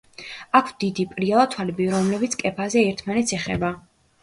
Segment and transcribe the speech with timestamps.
[0.59, 3.75] აქვთ დიდი, პრიალა თვალები, რომლებიც კეფაზე ერთმანეთს ეხება.